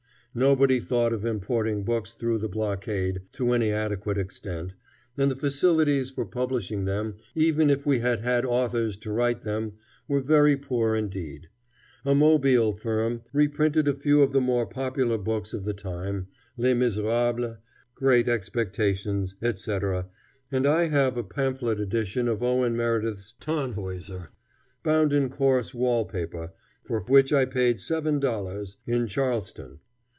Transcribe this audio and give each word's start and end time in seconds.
Nobody 0.33 0.79
thought 0.79 1.11
of 1.11 1.25
importing 1.25 1.83
books 1.83 2.13
through 2.13 2.37
the 2.37 2.47
blockade, 2.47 3.21
to 3.33 3.51
any 3.51 3.69
adequate 3.69 4.17
extent, 4.17 4.75
and 5.17 5.29
the 5.29 5.35
facilities 5.35 6.09
for 6.09 6.25
publishing 6.25 6.85
them, 6.85 7.17
even 7.35 7.69
if 7.69 7.85
we 7.85 7.99
had 7.99 8.21
had 8.21 8.45
authors 8.45 8.95
to 8.99 9.11
write 9.11 9.41
them, 9.41 9.73
were 10.07 10.21
very 10.21 10.55
poor 10.55 10.95
indeed. 10.95 11.49
A 12.05 12.15
Mobile 12.15 12.71
firm 12.71 13.23
reprinted 13.33 13.89
a 13.89 13.93
few 13.93 14.23
of 14.23 14.31
the 14.31 14.39
more 14.39 14.65
popular 14.65 15.17
books 15.17 15.53
of 15.53 15.65
the 15.65 15.73
time, 15.73 16.27
Les 16.55 16.73
Misérables, 16.73 17.57
Great 17.93 18.29
Expectations, 18.29 19.35
etc, 19.41 20.07
and 20.49 20.65
I 20.65 20.85
have 20.87 21.17
a 21.17 21.25
pamphlet 21.25 21.77
edition 21.81 22.29
of 22.29 22.41
Owen 22.41 22.77
Meredith's 22.77 23.35
Tannhäuser, 23.41 24.29
bound 24.81 25.11
in 25.11 25.29
coarse 25.29 25.73
wall 25.75 26.05
paper, 26.05 26.53
for 26.85 27.01
which 27.01 27.33
I 27.33 27.43
paid 27.43 27.81
seven 27.81 28.17
dollars, 28.21 28.77
in 28.87 29.07
Charleston. 29.07 29.79